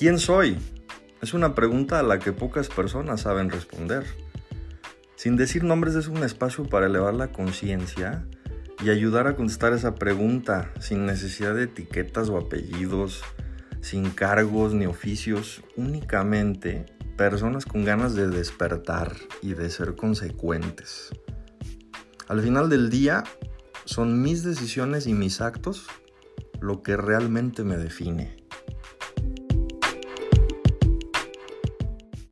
[0.00, 0.56] ¿Quién soy?
[1.20, 4.06] Es una pregunta a la que pocas personas saben responder.
[5.14, 8.24] Sin decir nombres es un espacio para elevar la conciencia
[8.82, 13.22] y ayudar a contestar esa pregunta sin necesidad de etiquetas o apellidos,
[13.82, 16.86] sin cargos ni oficios, únicamente
[17.18, 21.10] personas con ganas de despertar y de ser consecuentes.
[22.26, 23.24] Al final del día,
[23.84, 25.88] son mis decisiones y mis actos
[26.58, 28.39] lo que realmente me define.